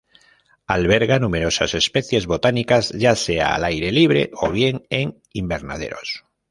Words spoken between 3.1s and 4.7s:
sea al aire libre, o